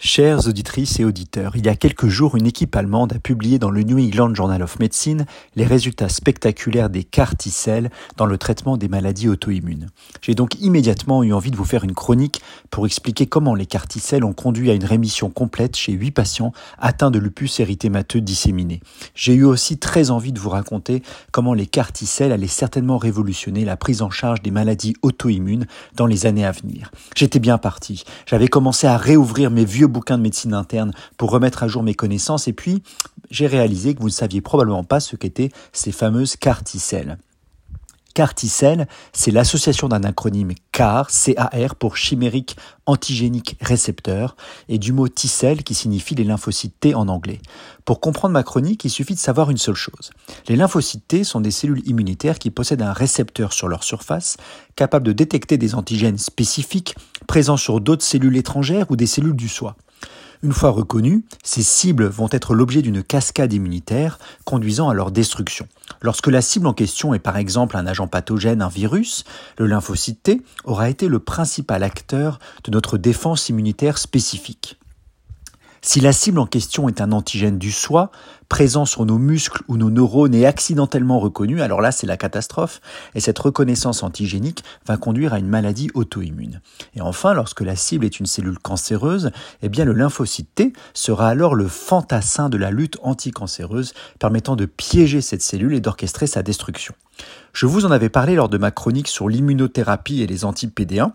[0.00, 3.70] Chères auditrices et auditeurs, il y a quelques jours, une équipe allemande a publié dans
[3.70, 8.86] le New England Journal of Medicine les résultats spectaculaires des carticelles dans le traitement des
[8.86, 9.88] maladies auto-immunes.
[10.22, 12.40] J'ai donc immédiatement eu envie de vous faire une chronique
[12.70, 17.10] pour expliquer comment les carticelles ont conduit à une rémission complète chez 8 patients atteints
[17.10, 18.80] de lupus érythémateux disséminé.
[19.16, 21.02] J'ai eu aussi très envie de vous raconter
[21.32, 26.24] comment les carticelles allaient certainement révolutionner la prise en charge des maladies auto-immunes dans les
[26.26, 26.92] années à venir.
[27.16, 28.04] J'étais bien parti.
[28.26, 31.94] J'avais commencé à réouvrir mes vieux bouquin de médecine interne pour remettre à jour mes
[31.94, 32.82] connaissances et puis
[33.30, 37.18] j'ai réalisé que vous ne saviez probablement pas ce qu'étaient ces fameuses carticelles.
[38.18, 44.34] CAR-T-cell, c'est l'association d'un acronyme CAR, C-A-R pour chimérique antigénique récepteur,
[44.68, 47.38] et du mot T-cell qui signifie les lymphocytes T en anglais.
[47.84, 50.10] Pour comprendre ma chronique, il suffit de savoir une seule chose.
[50.48, 54.36] Les lymphocytes T sont des cellules immunitaires qui possèdent un récepteur sur leur surface,
[54.74, 56.96] capable de détecter des antigènes spécifiques
[57.28, 59.76] présents sur d'autres cellules étrangères ou des cellules du soi.
[60.42, 65.66] Une fois reconnues, ces cibles vont être l'objet d'une cascade immunitaire conduisant à leur destruction.
[66.00, 69.24] Lorsque la cible en question est par exemple un agent pathogène, un virus,
[69.58, 74.77] le lymphocyte T aura été le principal acteur de notre défense immunitaire spécifique.
[75.88, 78.10] Si la cible en question est un antigène du soi,
[78.50, 82.82] présent sur nos muscles ou nos neurones et accidentellement reconnu, alors là c'est la catastrophe,
[83.14, 86.60] et cette reconnaissance antigénique va conduire à une maladie auto-immune.
[86.94, 89.30] Et enfin, lorsque la cible est une cellule cancéreuse,
[89.62, 94.66] eh bien le lymphocyte T sera alors le fantassin de la lutte anticancéreuse, permettant de
[94.66, 96.92] piéger cette cellule et d'orchestrer sa destruction.
[97.54, 101.12] Je vous en avais parlé lors de ma chronique sur l'immunothérapie et les anti-PD1,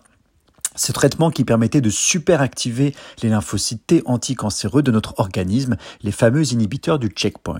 [0.75, 6.51] ce traitement qui permettait de superactiver les lymphocytes T anticancéreux de notre organisme, les fameux
[6.51, 7.59] inhibiteurs du checkpoint.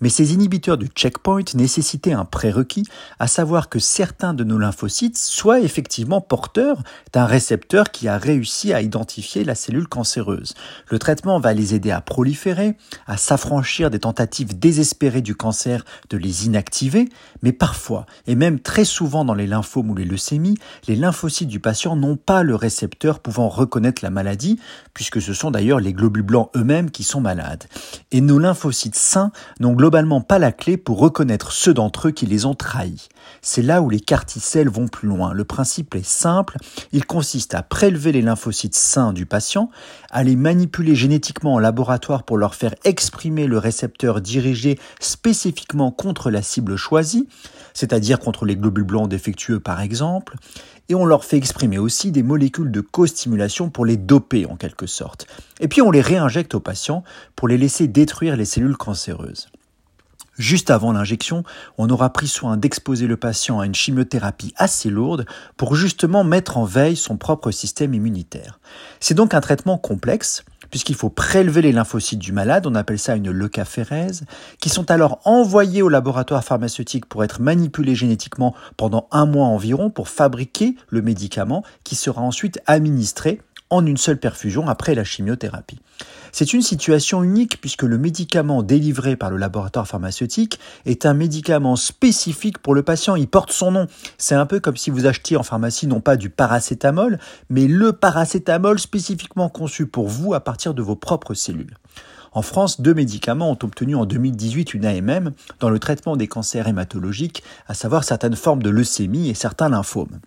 [0.00, 2.86] Mais ces inhibiteurs du checkpoint nécessitaient un prérequis,
[3.18, 8.72] à savoir que certains de nos lymphocytes soient effectivement porteurs d'un récepteur qui a réussi
[8.72, 10.54] à identifier la cellule cancéreuse.
[10.88, 16.16] Le traitement va les aider à proliférer, à s'affranchir des tentatives désespérées du cancer de
[16.16, 17.08] les inactiver,
[17.42, 20.58] mais parfois, et même très souvent dans les lymphomes ou les leucémies,
[20.88, 24.58] les lymphocytes du patient n'ont pas le récepteurs pouvant reconnaître la maladie,
[24.92, 27.64] puisque ce sont d'ailleurs les globules blancs eux-mêmes qui sont malades.
[28.12, 32.26] Et nos lymphocytes sains n'ont globalement pas la clé pour reconnaître ceux d'entre eux qui
[32.26, 33.08] les ont trahis.
[33.42, 35.32] C'est là où les carticelles vont plus loin.
[35.32, 36.56] Le principe est simple,
[36.92, 39.70] il consiste à prélever les lymphocytes sains du patient,
[40.10, 46.30] à les manipuler génétiquement en laboratoire pour leur faire exprimer le récepteur dirigé spécifiquement contre
[46.30, 47.28] la cible choisie,
[47.72, 50.36] c'est-à-dire contre les globules blancs défectueux par exemple,
[50.88, 54.86] et on leur fait exprimer aussi des molécules de co-stimulation pour les doper en quelque
[54.86, 55.26] sorte.
[55.60, 57.04] Et puis on les réinjecte aux patients
[57.36, 59.48] pour les laisser détruire les cellules cancéreuses.
[60.36, 61.44] Juste avant l'injection,
[61.78, 66.56] on aura pris soin d'exposer le patient à une chimiothérapie assez lourde pour justement mettre
[66.56, 68.58] en veille son propre système immunitaire.
[68.98, 73.14] C'est donc un traitement complexe puisqu'il faut prélever les lymphocytes du malade, on appelle ça
[73.14, 74.24] une leucaphérèse,
[74.58, 79.88] qui sont alors envoyés au laboratoire pharmaceutique pour être manipulés génétiquement pendant un mois environ
[79.88, 83.40] pour fabriquer le médicament qui sera ensuite administré
[83.70, 85.80] en une seule perfusion après la chimiothérapie.
[86.32, 91.76] C'est une situation unique puisque le médicament délivré par le laboratoire pharmaceutique est un médicament
[91.76, 93.14] spécifique pour le patient.
[93.14, 93.86] Il porte son nom.
[94.18, 97.18] C'est un peu comme si vous achetiez en pharmacie non pas du paracétamol,
[97.50, 101.76] mais le paracétamol spécifiquement conçu pour vous à partir de vos propres cellules.
[102.32, 106.66] En France, deux médicaments ont obtenu en 2018 une AMM dans le traitement des cancers
[106.66, 110.18] hématologiques, à savoir certaines formes de leucémie et certains lymphomes.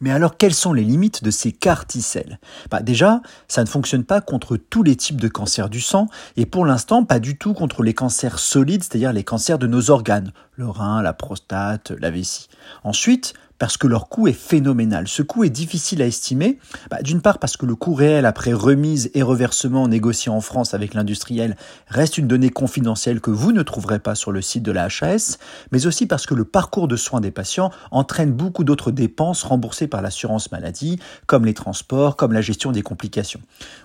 [0.00, 2.38] Mais alors, quelles sont les limites de ces carticelles
[2.70, 6.46] bah Déjà, ça ne fonctionne pas contre tous les types de cancers du sang, et
[6.46, 10.32] pour l'instant, pas du tout contre les cancers solides, c'est-à-dire les cancers de nos organes,
[10.54, 12.48] le rein, la prostate, la vessie.
[12.84, 15.08] Ensuite, parce que leur coût est phénoménal.
[15.08, 16.58] Ce coût est difficile à estimer,
[16.90, 20.74] bah, d'une part parce que le coût réel après remise et reversement négocié en France
[20.74, 21.56] avec l'industriel
[21.88, 25.38] reste une donnée confidentielle que vous ne trouverez pas sur le site de la HAS,
[25.72, 29.86] mais aussi parce que le parcours de soins des patients entraîne beaucoup d'autres dépenses remboursées
[29.86, 33.40] par l'assurance maladie, comme les transports, comme la gestion des complications.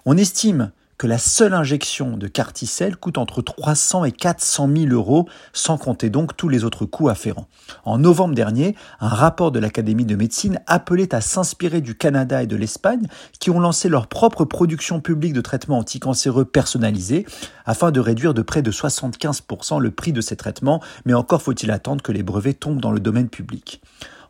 [0.06, 5.27] On estime que la seule injection de Carticel coûte entre 300 et 400 000 euros,
[5.51, 7.48] sans compter donc tous les autres coûts afférents.
[7.86, 12.45] En novembre dernier, un rapport de l'Académie de médecine appelait à s'inspirer du Canada et
[12.45, 13.07] de l'Espagne,
[13.39, 17.25] qui ont lancé leur propre production publique de traitements anticancéreux personnalisés,
[17.65, 21.71] afin de réduire de près de 75% le prix de ces traitements, mais encore faut-il
[21.71, 23.81] attendre que les brevets tombent dans le domaine public.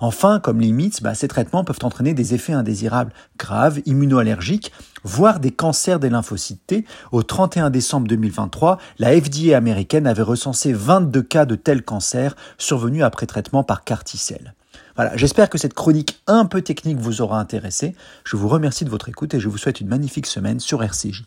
[0.02, 4.72] Enfin, comme limite, bah, ces traitements peuvent entraîner des effets indésirables graves, immunoallergiques,
[5.04, 6.86] voire des cancers des lymphocytes T.
[7.12, 13.04] Au 31 décembre 2023, la FDA américaine avait recensé 22 cas de tels cancers survenus
[13.04, 14.56] après traitement par Carticel.
[14.96, 17.96] Voilà, j'espère que cette chronique un peu technique vous aura intéressé.
[18.24, 21.26] Je vous remercie de votre écoute et je vous souhaite une magnifique semaine sur RCJ.